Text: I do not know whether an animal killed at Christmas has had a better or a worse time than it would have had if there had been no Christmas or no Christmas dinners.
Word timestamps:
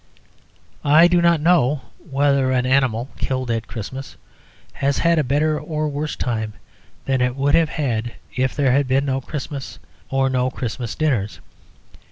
I 0.83 1.07
do 1.07 1.21
not 1.21 1.39
know 1.41 1.81
whether 1.99 2.49
an 2.51 2.65
animal 2.65 3.09
killed 3.19 3.51
at 3.51 3.67
Christmas 3.67 4.17
has 4.73 4.97
had 4.97 5.19
a 5.19 5.23
better 5.23 5.59
or 5.59 5.85
a 5.85 5.89
worse 5.89 6.15
time 6.15 6.53
than 7.05 7.21
it 7.21 7.35
would 7.35 7.53
have 7.53 7.69
had 7.69 8.13
if 8.35 8.55
there 8.55 8.71
had 8.71 8.87
been 8.87 9.05
no 9.05 9.21
Christmas 9.21 9.77
or 10.09 10.27
no 10.27 10.49
Christmas 10.49 10.95
dinners. 10.95 11.39